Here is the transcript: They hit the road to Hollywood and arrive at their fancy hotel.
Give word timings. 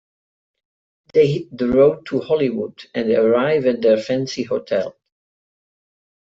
They 1.13 1.27
hit 1.27 1.55
the 1.55 1.67
road 1.67 2.07
to 2.07 2.21
Hollywood 2.21 2.85
and 2.95 3.11
arrive 3.11 3.67
at 3.67 3.83
their 3.83 3.97
fancy 3.97 4.41
hotel. 4.41 4.95